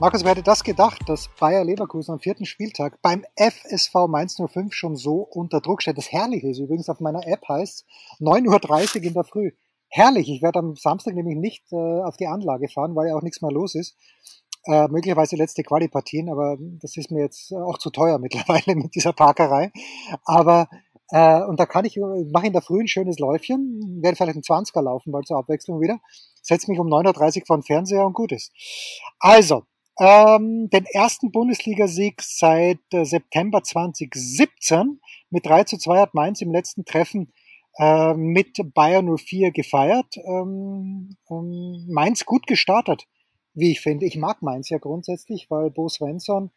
[0.00, 4.74] Markus, wer hätte das gedacht, dass Bayer Leverkusen am vierten Spieltag beim FSV Mainz 05
[4.74, 5.96] schon so unter Druck steht?
[5.96, 7.86] Das Herrliche ist übrigens auf meiner App heißt
[8.20, 9.52] 9.30 Uhr in der Früh.
[9.88, 13.22] Herrlich, ich werde am Samstag nämlich nicht äh, auf die Anlage fahren, weil ja auch
[13.22, 13.96] nichts mehr los ist.
[14.64, 19.12] Äh, möglicherweise letzte Quali-Partien, aber das ist mir jetzt auch zu teuer mittlerweile mit dieser
[19.12, 19.70] Parkerei.
[20.24, 20.68] Aber
[21.10, 21.98] äh, und da kann ich,
[22.32, 25.80] mache in der Früh ein schönes Läufchen, werde vielleicht einen 20er laufen, weil zur Abwechslung
[25.80, 26.00] wieder,
[26.42, 28.52] setze mich um 9.30 Uhr vor den Fernseher und gut ist.
[29.18, 29.64] Also,
[30.00, 36.50] ähm, den ersten Bundesligasieg seit äh, September 2017 mit 3 zu 2 hat Mainz im
[36.50, 37.32] letzten Treffen
[37.78, 40.16] äh, mit Bayern 04 gefeiert.
[40.16, 43.06] Ähm, ähm, Mainz gut gestartet,
[43.52, 44.06] wie ich finde.
[44.06, 46.50] Ich mag Mainz ja grundsätzlich, weil Bo Svensson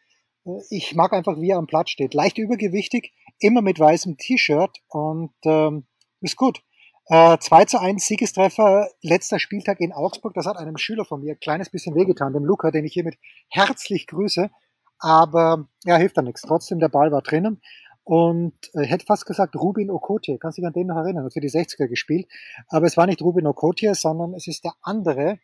[0.70, 2.13] ich mag einfach, wie er am Platz steht.
[2.13, 5.86] Leicht übergewichtig, immer mit weißem T-Shirt und ähm,
[6.22, 6.62] ist gut.
[7.10, 10.34] Äh, 2 zu 1 Siegestreffer, letzter Spieltag in Augsburg.
[10.34, 13.18] Das hat einem Schüler von mir ein kleines bisschen wehgetan, dem Luca, den ich hiermit
[13.50, 14.50] herzlich grüße.
[15.00, 16.42] Aber ja, hilft da nichts.
[16.42, 17.62] Trotzdem, der Ball war drinnen.
[18.03, 20.38] Und äh, hätte fast gesagt Rubin Okotie.
[20.38, 21.25] Kannst dich an den noch erinnern?
[21.25, 22.27] Hat für die 60er gespielt.
[22.70, 25.40] Aber es war nicht Rubin Okotie, sondern es ist der andere,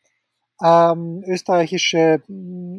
[0.61, 2.21] ähm, österreichische,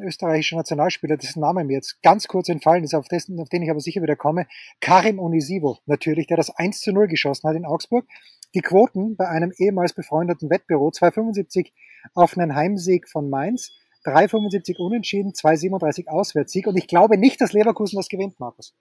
[0.02, 3.70] österreichische Nationalspieler, dessen Name mir jetzt ganz kurz entfallen ist, auf, dessen, auf den ich
[3.70, 4.46] aber sicher wieder komme,
[4.80, 8.06] Karim Onisivo natürlich, der das 1 zu 0 geschossen hat in Augsburg.
[8.54, 11.72] Die Quoten bei einem ehemals befreundeten Wettbüro 2,75
[12.14, 13.72] auf einen Heimsieg von Mainz,
[14.04, 18.74] 3,75 Unentschieden, 2,37 Auswärtssieg und ich glaube nicht, dass Leverkusen das gewinnt, Markus.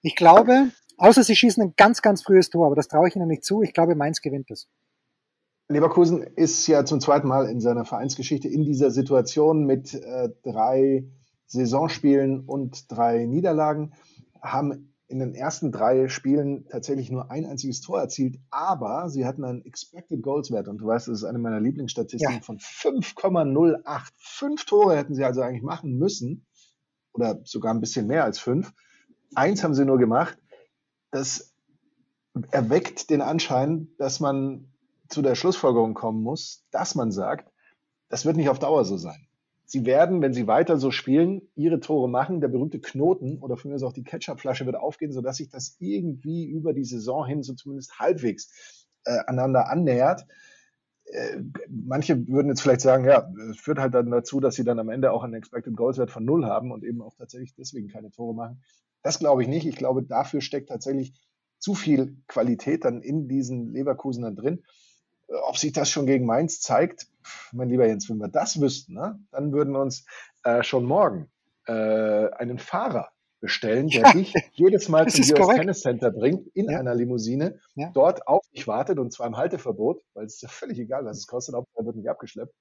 [0.00, 3.28] Ich glaube, außer sie schießen ein ganz, ganz frühes Tor, aber das traue ich ihnen
[3.28, 3.62] nicht zu.
[3.62, 4.66] Ich glaube, Mainz gewinnt das.
[5.72, 11.08] Leverkusen ist ja zum zweiten Mal in seiner Vereinsgeschichte in dieser Situation mit äh, drei
[11.46, 13.92] Saisonspielen und drei Niederlagen,
[14.40, 19.44] haben in den ersten drei Spielen tatsächlich nur ein einziges Tor erzielt, aber sie hatten
[19.44, 22.40] einen Expected Goals Wert und du weißt, das ist eine meiner Lieblingsstatistiken ja.
[22.40, 24.08] von 5,08.
[24.16, 26.46] Fünf Tore hätten sie also eigentlich machen müssen
[27.12, 28.72] oder sogar ein bisschen mehr als fünf.
[29.34, 30.38] Eins haben sie nur gemacht.
[31.10, 31.54] Das
[32.50, 34.71] erweckt den Anschein, dass man
[35.12, 37.50] zu der Schlussfolgerung kommen muss, dass man sagt,
[38.08, 39.26] das wird nicht auf Dauer so sein.
[39.64, 42.42] Sie werden, wenn sie weiter so spielen, ihre Tore machen.
[42.42, 45.76] Der berühmte Knoten oder von mir aus auch die Ketchupflasche wird aufgehen, sodass sich das
[45.78, 50.26] irgendwie über die Saison hin so zumindest halbwegs äh, aneinander annähert.
[51.04, 51.38] Äh,
[51.70, 55.10] manche würden jetzt vielleicht sagen, ja, führt halt dann dazu, dass sie dann am Ende
[55.10, 58.34] auch einen Expected Goals Wert von null haben und eben auch tatsächlich deswegen keine Tore
[58.34, 58.62] machen.
[59.02, 59.66] Das glaube ich nicht.
[59.66, 61.14] Ich glaube, dafür steckt tatsächlich
[61.58, 64.62] zu viel Qualität dann in diesen Leverkusenern drin
[65.48, 67.06] ob sich das schon gegen Mainz zeigt,
[67.52, 70.04] mein lieber Jens, wenn wir das wüssten, ne, dann würden uns
[70.44, 71.30] äh, schon morgen
[71.66, 76.70] äh, einen Fahrer bestellen, der ja, dich jedes Mal zum US Tennis Center bringt, in
[76.70, 76.78] ja.
[76.78, 77.90] einer Limousine, ja.
[77.92, 81.18] dort auf dich wartet und zwar im Halteverbot, weil es ist ja völlig egal, was
[81.18, 82.54] es kostet, ob er wird nicht abgeschleppt,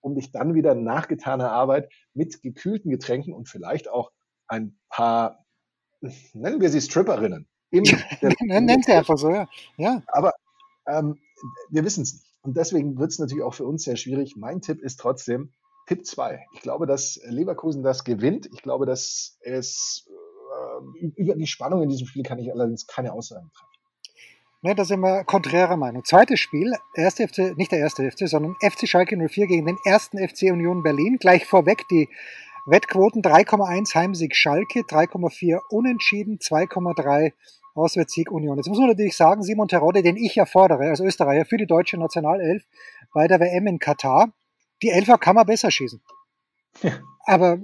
[0.00, 4.12] um dich dann wieder nach getaner Arbeit mit gekühlten Getränken und vielleicht auch
[4.46, 5.44] ein paar,
[6.32, 7.82] nennen wir sie Stripperinnen, im
[8.40, 9.48] Nennt er einfach so, ja.
[9.76, 10.02] ja.
[10.08, 10.32] Aber
[10.88, 11.18] ähm,
[11.70, 12.24] wir wissen es nicht.
[12.42, 14.36] Und deswegen wird es natürlich auch für uns sehr schwierig.
[14.36, 15.52] Mein Tipp ist trotzdem
[15.86, 16.46] Tipp 2.
[16.54, 18.48] Ich glaube, dass Leverkusen das gewinnt.
[18.52, 23.12] Ich glaube, dass es äh, über die Spannung in diesem Spiel kann ich allerdings keine
[23.12, 23.68] Aussagen treffen.
[24.60, 26.04] Ne, da sind wir konträrer Meinung.
[26.04, 30.18] Zweites Spiel, erste FC, nicht der erste FC, sondern FC Schalke 04 gegen den ersten
[30.18, 31.18] FC Union Berlin.
[31.20, 32.08] Gleich vorweg die
[32.66, 37.32] Wettquoten 3,1 Heimsieg Schalke, 3,4 Unentschieden, 2,3
[37.78, 38.56] Auswärtssieg Union.
[38.56, 41.66] Jetzt muss man natürlich sagen, Simon Terodde, den ich ja fordere als Österreicher für die
[41.66, 42.64] deutsche Nationalelf
[43.12, 44.32] bei der WM in Katar,
[44.82, 46.00] die Elfer kann man besser schießen.
[46.82, 46.98] Ja.
[47.26, 47.58] Aber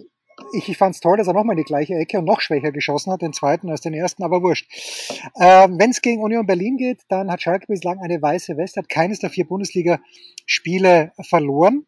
[0.52, 3.12] ich fand es toll, dass er nochmal in die gleiche Ecke und noch schwächer geschossen
[3.12, 4.66] hat, den zweiten als den ersten, aber wurscht.
[5.40, 8.88] Ähm, Wenn es gegen Union Berlin geht, dann hat Schalke bislang eine weiße Weste, hat
[8.88, 11.86] keines der vier Bundesliga-Spiele verloren.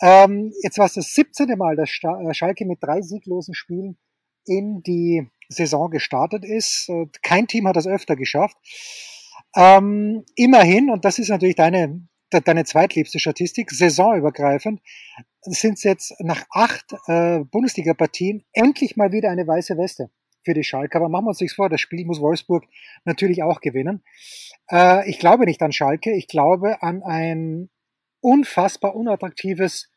[0.00, 1.56] Ähm, jetzt war es das 17.
[1.56, 3.96] Mal, dass äh, Schalke mit drei sieglosen Spielen
[4.44, 6.90] in die Saison gestartet ist.
[7.22, 8.56] Kein Team hat das öfter geschafft.
[9.56, 14.80] Ähm, immerhin, und das ist natürlich deine, deine zweitliebste Statistik, saisonübergreifend,
[15.42, 20.10] sind es jetzt nach acht äh, Bundesliga-Partien endlich mal wieder eine weiße Weste
[20.44, 20.96] für die Schalke.
[20.96, 22.64] Aber machen wir uns nichts vor, das Spiel muss Wolfsburg
[23.04, 24.02] natürlich auch gewinnen.
[24.70, 27.70] Äh, ich glaube nicht an Schalke, ich glaube an ein
[28.20, 29.90] unfassbar unattraktives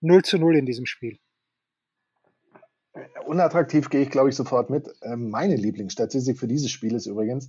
[0.00, 1.18] 0 zu 0 in diesem Spiel.
[3.26, 4.88] Unattraktiv gehe ich, glaube ich, sofort mit.
[5.02, 7.48] Ähm, meine Lieblingsstatistik für dieses Spiel ist übrigens,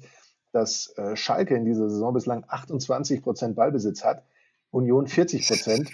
[0.51, 4.23] dass äh, Schalke in dieser Saison bislang 28 Prozent Ballbesitz hat,
[4.69, 5.91] Union 40 Prozent,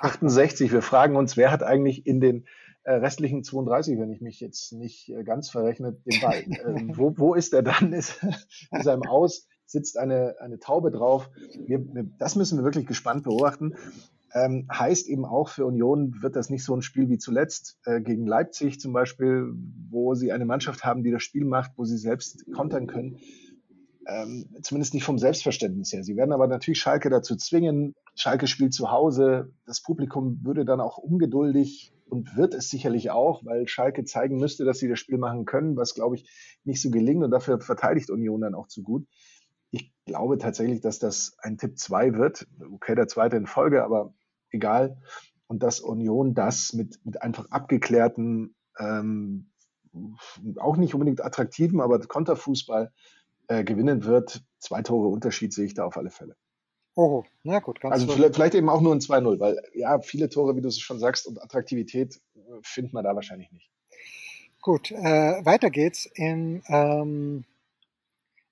[0.00, 0.72] 68.
[0.72, 2.46] Wir fragen uns, wer hat eigentlich in den
[2.84, 6.42] äh, restlichen 32, wenn ich mich jetzt nicht äh, ganz verrechnet, den Ball?
[6.66, 7.92] Ähm, wo, wo ist er dann?
[7.92, 8.20] Ist,
[8.72, 9.46] ist er im Aus?
[9.64, 11.30] Sitzt eine, eine Taube drauf?
[11.66, 13.74] Wir, wir, das müssen wir wirklich gespannt beobachten.
[14.34, 18.00] Ähm, heißt eben auch für Union wird das nicht so ein Spiel wie zuletzt äh,
[18.00, 19.52] gegen Leipzig zum Beispiel,
[19.90, 23.18] wo sie eine Mannschaft haben, die das Spiel macht, wo sie selbst kontern können
[24.08, 26.02] ähm, zumindest nicht vom Selbstverständnis her.
[26.02, 27.94] Sie werden aber natürlich Schalke dazu zwingen.
[28.14, 29.52] Schalke spielt zu Hause.
[29.66, 34.64] Das Publikum würde dann auch ungeduldig und wird es sicherlich auch, weil Schalke zeigen müsste,
[34.64, 36.26] dass sie das Spiel machen können, was, glaube ich,
[36.64, 37.22] nicht so gelingt.
[37.22, 39.06] Und dafür verteidigt Union dann auch zu gut.
[39.70, 42.46] Ich glaube tatsächlich, dass das ein Tipp 2 wird.
[42.72, 44.14] Okay, der zweite in Folge, aber
[44.50, 44.98] egal.
[45.46, 49.50] Und dass Union das mit, mit einfach abgeklärten, ähm,
[50.56, 52.92] auch nicht unbedingt attraktiven, aber Konterfußball
[53.48, 54.42] äh, gewinnen wird.
[54.58, 56.36] Zwei Tore Unterschied sehe ich da auf alle Fälle.
[56.94, 60.28] Oh, na gut, ganz Also vielleicht, vielleicht, eben auch nur ein 2-0, weil ja, viele
[60.28, 63.70] Tore, wie du es schon sagst, und Attraktivität äh, findet man da wahrscheinlich nicht.
[64.60, 67.44] Gut, äh, weiter geht's in, ähm,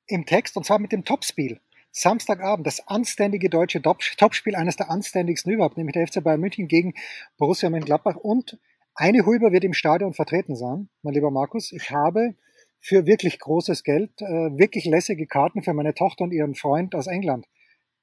[0.06, 1.60] im Text und zwar mit dem Topspiel.
[1.90, 6.92] Samstagabend, das anständige deutsche Topspiel, eines der anständigsten überhaupt, nämlich der FC Bayern München gegen
[7.38, 8.58] Borussia Mönchengladbach und
[8.94, 11.72] eine Hulber wird im Stadion vertreten sein, mein lieber Markus.
[11.72, 12.34] Ich habe
[12.80, 17.06] für wirklich großes Geld äh, wirklich lässige Karten für meine Tochter und ihren Freund aus
[17.06, 17.46] England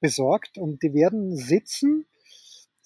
[0.00, 2.06] besorgt und die werden sitzen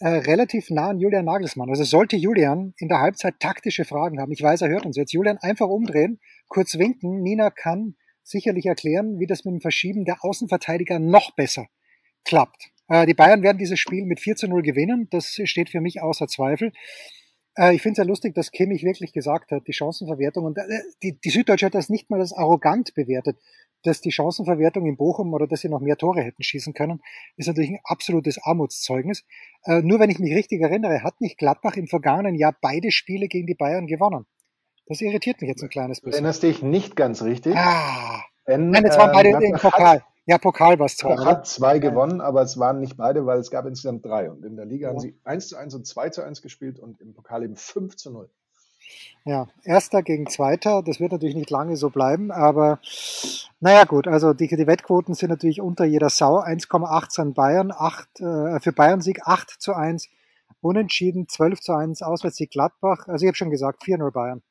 [0.01, 1.69] äh, relativ nah an Julian Nagelsmann.
[1.69, 5.13] Also sollte Julian in der Halbzeit taktische Fragen haben, ich weiß, er hört uns jetzt,
[5.13, 7.97] Julian einfach umdrehen, kurz winken, Nina kann
[8.31, 11.67] sicherlich erklären, wie das mit dem Verschieben der Außenverteidiger noch besser
[12.25, 12.71] klappt.
[12.89, 16.03] Äh, die Bayern werden dieses Spiel mit 4 zu 0 gewinnen, das steht für mich
[16.03, 16.73] außer Zweifel.
[17.57, 20.63] Äh, ich finde es ja lustig, dass Kimmich wirklich gesagt hat, die Chancenverwertung, und äh,
[21.03, 23.39] die, die Süddeutsche hat das nicht mal als arrogant bewertet,
[23.85, 27.01] dass die Chancenverwertung in Bochum oder dass sie noch mehr Tore hätten schießen können,
[27.37, 29.25] ist natürlich ein absolutes Armutszeugnis.
[29.67, 33.47] Nur wenn ich mich richtig erinnere, hat nicht Gladbach im vergangenen Jahr beide Spiele gegen
[33.47, 34.27] die Bayern gewonnen.
[34.89, 36.15] Das irritiert mich jetzt ein kleines bisschen.
[36.15, 37.55] Erinnerst dich nicht ganz richtig?
[37.57, 38.23] Ah.
[38.47, 40.03] Wenn, Nein, jetzt waren beide äh, im Pokal.
[40.25, 41.25] Ja, Pokal war es zwar.
[41.25, 44.31] hat zwei gewonnen, aber es waren nicht beide, weil es gab insgesamt drei.
[44.31, 44.91] Und in der Liga ja.
[44.91, 47.97] haben sie 1 zu 1 und 2 zu 1 gespielt und im Pokal eben 5
[47.97, 48.31] zu 0.
[49.25, 52.79] Ja, erster gegen zweiter, das wird natürlich nicht lange so bleiben, aber
[53.61, 56.39] naja gut, also die, die Wettquoten sind natürlich unter jeder Sau.
[56.39, 60.09] 1,18 Bayern, 8, äh, für Bayern Sieg 8 zu 1,
[60.61, 63.07] Unentschieden 12 zu 1, Auswärtssieg Gladbach.
[63.09, 64.43] Also ich habe schon gesagt, 4-0 Bayern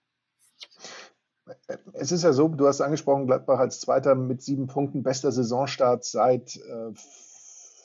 [1.93, 6.03] es ist ja so, du hast angesprochen, Gladbach als Zweiter mit sieben Punkten, bester Saisonstart
[6.03, 6.91] seit, äh,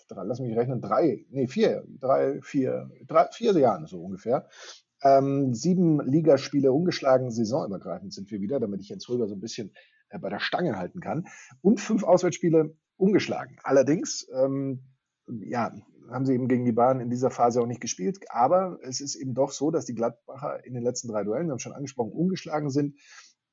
[0.08, 4.48] drei, lass mich rechnen, drei, nee, vier, drei, vier, drei, vier Jahren so ungefähr.
[5.02, 9.72] Ähm, sieben Ligaspiele ungeschlagen, saisonübergreifend sind wir wieder, damit ich Jens Röber so ein bisschen
[10.10, 11.26] äh, bei der Stange halten kann.
[11.60, 13.58] Und fünf Auswärtsspiele ungeschlagen.
[13.64, 14.84] Allerdings, ähm,
[15.26, 15.74] ja,
[16.12, 18.18] haben sie eben gegen die Bayern in dieser Phase auch nicht gespielt.
[18.28, 21.52] Aber es ist eben doch so, dass die Gladbacher in den letzten drei Duellen, wir
[21.52, 22.96] haben schon angesprochen, ungeschlagen sind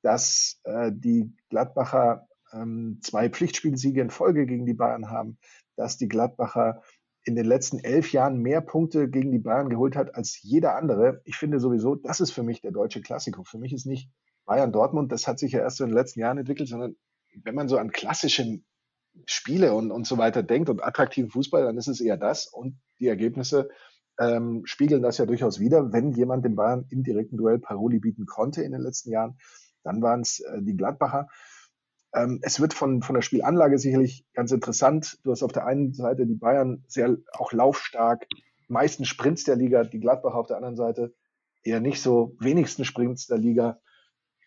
[0.02, 5.38] dass äh, die Gladbacher ähm, zwei Pflichtspielsiege in Folge gegen die Bayern haben,
[5.76, 6.82] dass die Gladbacher
[7.24, 11.20] in den letzten elf Jahren mehr Punkte gegen die Bayern geholt hat als jeder andere.
[11.24, 13.44] Ich finde sowieso, das ist für mich der deutsche Klassiker.
[13.44, 14.10] Für mich ist nicht
[14.46, 16.96] Bayern Dortmund, das hat sich ja erst so in den letzten Jahren entwickelt, sondern
[17.44, 18.60] wenn man so an klassische
[19.26, 22.46] Spiele und, und so weiter denkt und attraktiven Fußball, dann ist es eher das.
[22.46, 23.68] Und die Ergebnisse
[24.18, 28.26] ähm, spiegeln das ja durchaus wieder, wenn jemand dem Bayern im direkten Duell Paroli bieten
[28.26, 29.38] konnte in den letzten Jahren,
[29.82, 31.28] dann waren es äh, die Gladbacher.
[32.14, 35.18] Ähm, es wird von, von der Spielanlage sicherlich ganz interessant.
[35.24, 38.26] Du hast auf der einen Seite die Bayern sehr auch laufstark,
[38.68, 41.14] meisten Sprints der Liga, die Gladbacher auf der anderen Seite
[41.62, 43.80] eher nicht so, wenigsten Sprints der Liga.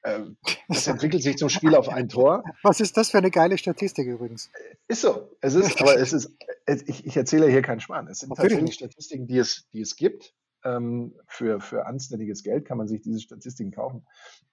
[0.04, 0.38] Ähm,
[0.68, 2.44] das entwickelt sich zum Spiel auf ein Tor.
[2.63, 4.50] Was ist das für eine geile Statistik übrigens?
[4.88, 5.30] Ist so.
[5.39, 6.32] Es ist, aber es ist,
[6.68, 8.08] ich, ich erzähle hier keinen Schmarrn.
[8.08, 10.34] Es sind Natürlich tatsächlich Statistiken, die es, die es gibt.
[10.66, 14.06] Ähm, für, für anständiges Geld kann man sich diese Statistiken kaufen.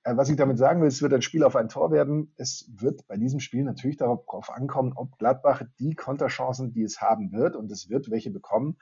[0.03, 2.33] Äh, was ich damit sagen will, es wird ein Spiel auf ein Tor werden.
[2.37, 7.33] Es wird bei diesem Spiel natürlich darauf ankommen, ob Gladbach die Konterchancen, die es haben
[7.33, 8.77] wird, und es wird welche bekommen,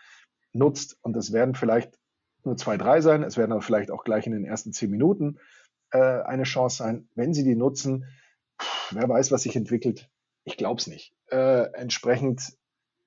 [0.53, 0.99] nutzt.
[1.03, 1.99] Und es werden vielleicht
[2.45, 3.23] nur zwei, drei sein.
[3.23, 5.39] Es werden aber vielleicht auch gleich in den ersten zehn Minuten
[5.91, 7.09] äh, eine Chance sein.
[7.15, 8.07] Wenn sie die nutzen,
[8.61, 10.11] pff, wer weiß, was sich entwickelt.
[10.45, 11.15] Ich glaube es nicht.
[11.31, 12.57] Äh, entsprechend,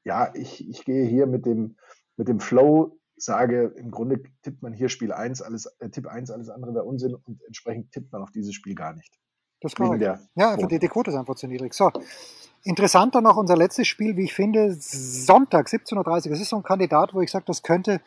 [0.04, 1.78] ja, ich, ich gehe hier mit dem,
[2.17, 6.32] mit dem Flow sage, im Grunde tippt man hier Spiel 1, alles, äh, Tipp 1,
[6.32, 9.20] alles andere wäre Unsinn und entsprechend tippt man auf dieses Spiel gar nicht.
[9.62, 9.88] Das kann
[10.36, 11.74] Ja, für die, die Quote ist einfach zu niedrig.
[11.74, 11.91] So.
[12.63, 16.32] Interessanter noch unser letztes Spiel, wie ich finde, Sonntag, 17.30 Uhr.
[16.32, 18.02] Das ist so ein Kandidat, wo ich sage, das könnte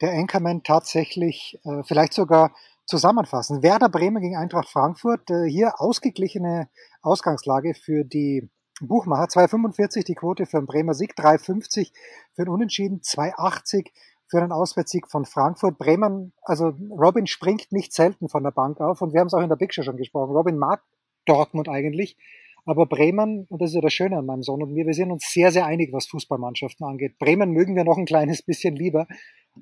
[0.00, 2.52] der Anchorman tatsächlich äh, vielleicht sogar
[2.90, 3.62] zusammenfassen.
[3.62, 5.30] Werder Bremen gegen Eintracht Frankfurt.
[5.30, 6.68] Äh, hier ausgeglichene
[7.00, 8.50] Ausgangslage für die
[8.80, 9.24] Buchmacher.
[9.24, 11.92] 2,45 die Quote für einen Bremer Sieg, 3,50
[12.34, 13.86] für einen Unentschieden, 2,80
[14.28, 15.78] für einen Auswärtssieg von Frankfurt.
[15.78, 19.42] Bremen, also Robin springt nicht selten von der Bank auf und wir haben es auch
[19.42, 20.32] in der Big Show schon gesprochen.
[20.32, 20.82] Robin mag
[21.26, 22.16] Dortmund eigentlich,
[22.64, 25.10] aber Bremen, und das ist ja das Schöne an meinem Sohn und mir, wir sind
[25.10, 27.18] uns sehr, sehr einig, was Fußballmannschaften angeht.
[27.18, 29.06] Bremen mögen wir noch ein kleines bisschen lieber.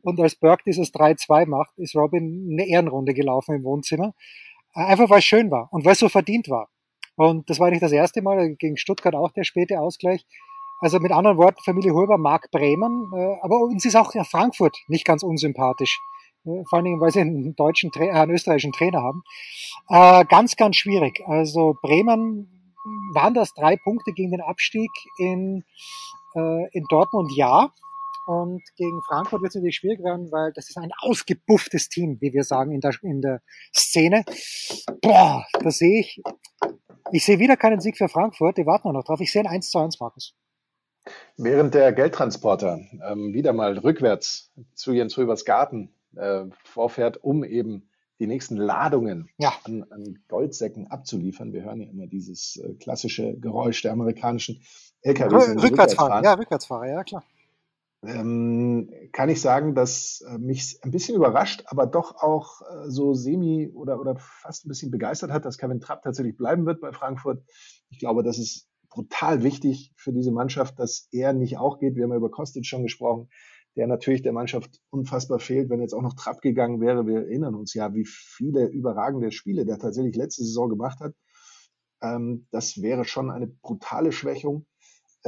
[0.03, 4.15] Und als Burke dieses 3-2 macht, ist Robin eine Ehrenrunde gelaufen im Wohnzimmer.
[4.75, 6.69] Einfach weil es schön war und weil es so verdient war.
[7.17, 10.25] Und das war nicht das erste Mal, gegen Stuttgart auch der späte Ausgleich.
[10.81, 15.05] Also mit anderen Worten, Familie Huber mag Bremen, äh, aber uns ist auch Frankfurt nicht
[15.05, 15.99] ganz unsympathisch.
[16.45, 19.23] Äh, vor allen Dingen, weil sie einen deutschen, äh, einen österreichischen Trainer haben.
[19.89, 21.23] Äh, ganz, ganz schwierig.
[21.27, 22.75] Also Bremen
[23.15, 25.65] waren das drei Punkte gegen den Abstieg in,
[26.35, 27.73] äh, in Dortmund, ja.
[28.29, 32.35] Und gegen Frankfurt wird es natürlich schwierig werden, weil das ist ein ausgebufftes Team, wie
[32.35, 33.41] wir sagen in der, in der
[33.75, 34.23] Szene.
[35.01, 36.23] Boah, da sehe ich,
[37.11, 39.23] ich sehe wieder keinen Sieg für Frankfurt, die warten noch drauf.
[39.23, 40.35] Ich sehe ein 1 zu 1, Markus.
[41.39, 47.89] Während der Geldtransporter ähm, wieder mal rückwärts zu Jens Röbers Garten äh, vorfährt, um eben
[48.21, 49.55] die nächsten Ladungen ja.
[49.65, 51.55] an, an, Goldsäcken abzuliefern.
[51.55, 54.61] Wir hören ja immer dieses äh, klassische Geräusch der amerikanischen
[55.01, 55.33] LKWs.
[55.33, 56.25] Rückwärtsfahrer, Rückwärtsfahren.
[56.25, 57.25] ja, Rückwärtsfahrer, ja klar.
[58.05, 63.13] Ähm, kann ich sagen, dass äh, mich ein bisschen überrascht, aber doch auch äh, so
[63.15, 66.93] semi oder, oder fast ein bisschen begeistert hat, dass Kevin Trapp tatsächlich bleiben wird bei
[66.93, 67.43] Frankfurt.
[67.91, 71.97] Ich glaube, das ist brutal wichtig für diese Mannschaft, dass er nicht auch geht.
[71.97, 73.29] Wir haben ja über Kostic schon gesprochen,
[73.77, 77.05] der natürlich der Mannschaft unfassbar fehlt, wenn jetzt auch noch Trapp gegangen wäre.
[77.05, 81.15] Wir erinnern uns ja, wie viele überragende Spiele der tatsächlich letzte Saison gemacht hat.
[82.01, 84.67] Ähm, das wäre schon eine brutale Schwächung.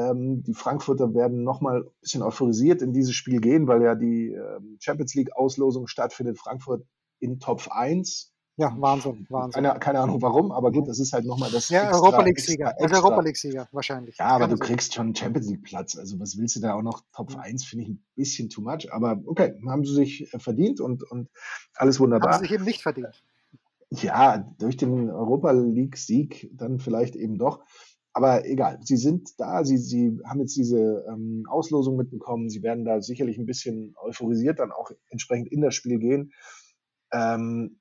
[0.01, 4.33] Ähm, die Frankfurter werden nochmal ein bisschen euphorisiert in dieses Spiel gehen, weil ja die
[4.33, 6.39] ähm, Champions League Auslosung stattfindet.
[6.39, 6.85] Frankfurt
[7.19, 9.65] in Top 1 ja, Wahnsinn, Wahnsinn.
[9.65, 11.71] Keine, keine Ahnung warum, aber gut, das ist halt nochmal das.
[11.71, 12.75] Ja, extra, Europa League-Sieger.
[12.79, 14.19] Also Europa League-Sieger, wahrscheinlich.
[14.19, 15.97] Ja, aber du kriegst schon einen Champions League-Platz.
[15.97, 17.03] Also was willst du da auch noch?
[17.15, 18.93] Top 1 finde ich ein bisschen too much.
[18.93, 21.31] Aber okay, haben sie sich äh, verdient und, und
[21.75, 22.35] alles wunderbar.
[22.35, 23.23] Haben sie sich eben nicht verdient.
[23.93, 27.65] Ja, durch den Europa League-Sieg dann vielleicht eben doch.
[28.13, 32.85] Aber egal, sie sind da, sie, sie haben jetzt diese ähm, Auslosung mitbekommen, sie werden
[32.85, 36.33] da sicherlich ein bisschen euphorisiert dann auch entsprechend in das Spiel gehen.
[37.13, 37.81] Ähm,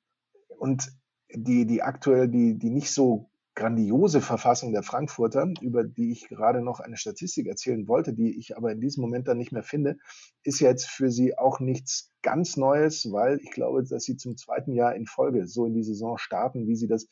[0.59, 0.91] und
[1.33, 6.61] die, die aktuell, die, die nicht so grandiose Verfassung der Frankfurter, über die ich gerade
[6.61, 9.97] noch eine Statistik erzählen wollte, die ich aber in diesem Moment dann nicht mehr finde,
[10.43, 14.71] ist jetzt für sie auch nichts ganz Neues, weil ich glaube, dass sie zum zweiten
[14.73, 17.07] Jahr in Folge so in die Saison starten, wie sie das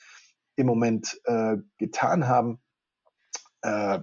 [0.55, 2.59] im Moment äh, getan haben.
[3.61, 3.99] Äh,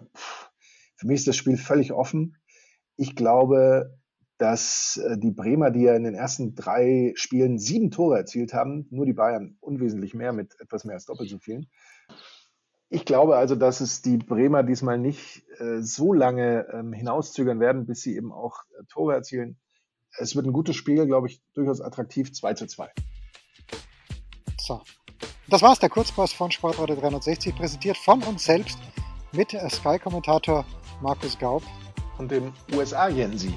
[0.97, 2.37] für mich ist das Spiel völlig offen.
[2.97, 3.99] Ich glaube,
[4.39, 8.87] dass äh, die Bremer, die ja in den ersten drei Spielen sieben Tore erzielt haben,
[8.91, 11.67] nur die Bayern unwesentlich mehr mit etwas mehr als doppelt so vielen.
[12.91, 17.87] Ich glaube also, dass es die Bremer diesmal nicht äh, so lange ähm, hinauszögern werden,
[17.87, 19.59] bis sie eben auch äh, Tore erzielen.
[20.17, 22.89] Es wird ein gutes Spiel, glaube ich, durchaus attraktiv, 2 zu 2.
[24.61, 24.81] So,
[25.49, 28.79] das war's, der Kurzpass von Sportradio 360, präsentiert von uns selbst
[29.35, 30.65] mit Sky-Kommentator
[31.01, 31.63] Markus Gaub
[32.19, 33.55] und dem USA-Jensi.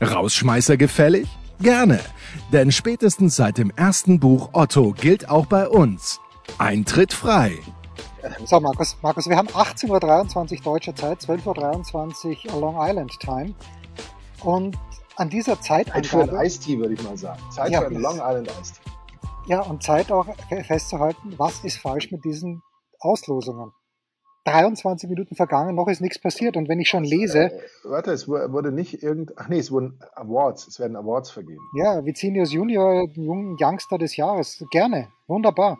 [0.00, 1.28] Rausschmeißer gefällig?
[1.60, 2.00] Gerne,
[2.52, 6.20] denn spätestens seit dem ersten Buch Otto gilt auch bei uns.
[6.58, 7.58] Eintritt frei.
[8.44, 13.54] So, Markus, Markus, wir haben 18.23 Uhr deutscher Zeit, 12.23 Uhr Long Island Time.
[14.42, 14.76] Und
[15.16, 16.06] an dieser Zeitangabe...
[16.06, 17.40] Zeit für ein Eistee, würde ich mal sagen.
[17.50, 18.80] Zeit ja, für ein Long Island Eistee.
[19.46, 20.26] Ja, und Zeit auch
[20.66, 22.62] festzuhalten, was ist falsch mit diesen
[23.00, 23.72] Auslosungen.
[24.44, 26.56] 23 Minuten vergangen, noch ist nichts passiert.
[26.56, 27.52] Und wenn ich schon lese.
[27.52, 29.32] Äh, warte, es wurde nicht irgend.
[29.36, 30.66] Ach nee, es wurden Awards.
[30.66, 31.60] Es werden Awards vergeben.
[31.76, 34.64] Ja, Vicinius Junior, jungen Youngster des Jahres.
[34.70, 35.08] Gerne.
[35.26, 35.78] Wunderbar.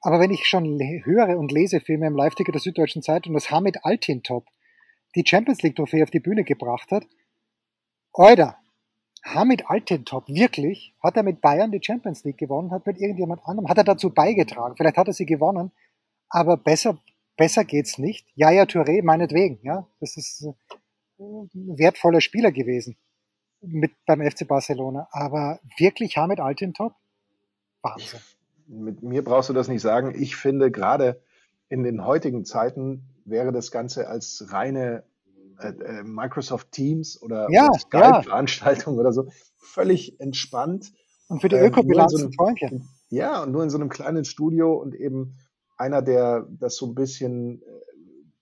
[0.00, 3.84] Aber wenn ich schon höre und lese Filme im Live-Ticker der Süddeutschen Zeitung, dass Hamid
[3.84, 4.46] Altintop
[5.14, 7.06] die Champions League-Trophäe auf die Bühne gebracht hat,
[8.12, 8.58] Oida,
[9.24, 13.68] Hamid Altintop, wirklich, hat er mit Bayern die Champions League gewonnen, hat mit irgendjemand anderem,
[13.68, 14.74] hat er dazu beigetragen.
[14.76, 15.70] Vielleicht hat er sie gewonnen,
[16.28, 16.98] aber besser,
[17.42, 18.24] besser geht's nicht.
[18.36, 19.88] Jaya Touré, meinetwegen, ja.
[19.98, 20.46] Das ist
[21.18, 22.96] ein wertvoller Spieler gewesen
[23.60, 25.08] mit beim FC Barcelona.
[25.10, 26.94] Aber wirklich Hamid Altintop?
[27.82, 28.20] Wahnsinn.
[28.68, 30.14] Mit mir brauchst du das nicht sagen.
[30.16, 31.20] Ich finde, gerade
[31.68, 35.02] in den heutigen Zeiten wäre das Ganze als reine
[35.58, 39.00] äh, äh Microsoft Teams oder, ja, oder Skype-Veranstaltung ja.
[39.00, 39.26] oder so
[39.56, 40.92] völlig entspannt.
[41.26, 42.88] Und für die äh, Ökobilanz so ein Träumchen.
[43.10, 45.34] Ja, und nur in so einem kleinen Studio und eben
[45.82, 47.64] einer, der das so ein bisschen äh,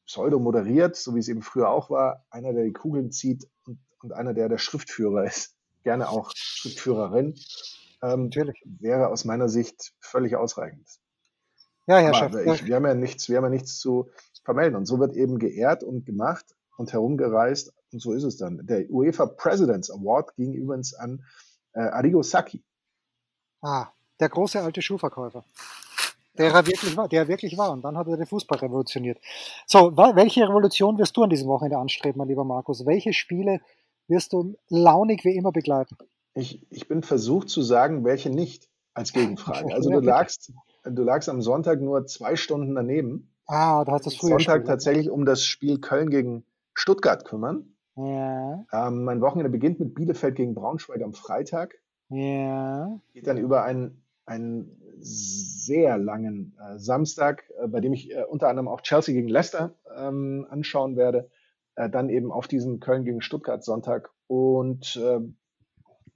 [0.04, 3.78] pseudo moderiert, so wie es eben früher auch war, einer, der die Kugeln zieht und,
[4.02, 7.34] und einer, der der Schriftführer ist, gerne auch Schriftführerin,
[8.02, 8.62] ähm, Natürlich.
[8.64, 10.86] wäre aus meiner Sicht völlig ausreichend.
[11.86, 12.44] Ja, Herr.
[12.54, 14.10] Ich, wir haben ja nichts, wir haben ja nichts zu
[14.44, 14.76] vermelden.
[14.76, 16.44] Und so wird eben geehrt und gemacht
[16.76, 17.72] und herumgereist.
[17.92, 18.66] Und so ist es dann.
[18.66, 21.24] Der UEFA President's Award ging übrigens an
[21.72, 22.62] äh, Arrigo Sacchi.
[23.62, 23.88] Ah,
[24.20, 25.44] der große alte Schuhverkäufer.
[26.40, 27.70] Der er wirklich war, der wirklich war.
[27.70, 29.18] Und dann hat er den Fußball revolutioniert.
[29.66, 32.86] So, welche Revolution wirst du an diesem Wochenende anstreben, mein lieber Markus?
[32.86, 33.60] Welche Spiele
[34.08, 35.96] wirst du launig wie immer begleiten?
[36.34, 39.68] Ich, ich bin versucht zu sagen, welche nicht, als Gegenfrage.
[39.74, 40.52] Also du lagst,
[40.84, 43.30] du lagst am Sonntag nur zwei Stunden daneben.
[43.46, 44.64] Ah, da hast du das früher Sonntag Spiel.
[44.64, 47.74] tatsächlich um das Spiel Köln gegen Stuttgart kümmern.
[47.96, 48.64] Ja.
[48.72, 51.74] Ähm, mein Wochenende beginnt mit Bielefeld gegen Braunschweig am Freitag.
[52.08, 52.98] Ja.
[53.12, 58.48] Geht dann über einen, einen sehr langen äh, Samstag, äh, bei dem ich äh, unter
[58.48, 61.30] anderem auch Chelsea gegen Leicester ähm, anschauen werde.
[61.74, 64.10] Äh, dann eben auf diesen Köln gegen Stuttgart Sonntag.
[64.26, 65.20] Und äh,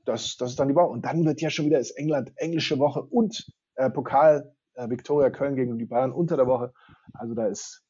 [0.04, 0.90] das, das ist dann die Woche.
[0.90, 5.54] Und dann wird ja schon wieder ist England englische Woche und äh, Pokal Victoria Köln
[5.54, 6.72] gegen die Bayern unter der Woche.
[7.12, 7.84] Also da ist,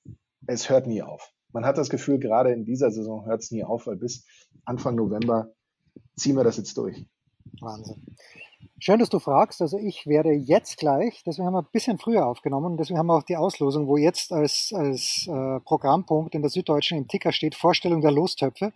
[0.46, 1.32] es hört nie auf.
[1.50, 4.26] Man hat das Gefühl, gerade in dieser Saison hört es nie auf, weil bis
[4.66, 5.54] Anfang November
[6.14, 7.06] ziehen wir das jetzt durch.
[7.60, 8.04] Wahnsinn.
[8.80, 9.62] Schön, dass du fragst.
[9.62, 13.16] Also ich werde jetzt gleich, deswegen haben wir ein bisschen früher aufgenommen, deswegen haben wir
[13.16, 17.54] auch die Auslosung, wo jetzt als, als äh, Programmpunkt in der Süddeutschen im Ticker steht,
[17.54, 18.72] Vorstellung der Lostöpfe.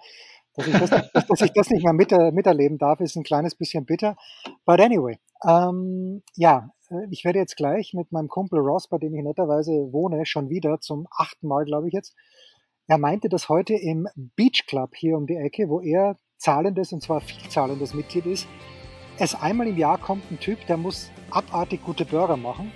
[0.54, 0.90] Dass ich das,
[1.28, 4.16] dass ich das nicht mehr mit, miterleben darf, ist ein kleines bisschen bitter.
[4.64, 9.14] But anyway, ähm, ja, äh, ich werde jetzt gleich mit meinem Kumpel Ross, bei dem
[9.14, 12.14] ich netterweise wohne, schon wieder zum achten Mal, glaube ich jetzt.
[12.86, 17.02] Er meinte, dass heute im Beach Club hier um die Ecke, wo er zahlendes und
[17.02, 18.46] zwar viel zahlendes Mitglied ist,
[19.18, 22.72] es einmal im Jahr kommt ein Typ, der muss abartig gute Burger machen.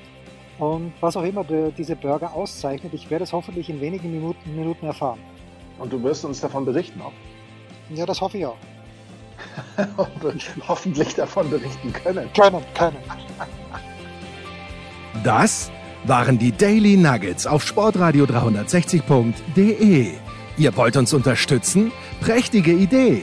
[0.58, 4.86] Und was auch immer diese Burger auszeichnet, ich werde es hoffentlich in wenigen Minuten, Minuten
[4.86, 5.18] erfahren.
[5.78, 7.12] Und du wirst uns davon berichten auch?
[7.90, 8.58] Ja, das hoffe ich auch.
[10.68, 12.30] hoffentlich davon berichten können.
[12.34, 12.98] Können, können.
[15.24, 15.70] Das
[16.04, 20.12] waren die Daily Nuggets auf Sportradio 360.de.
[20.58, 21.92] Ihr wollt uns unterstützen?
[22.20, 23.22] Prächtige Idee!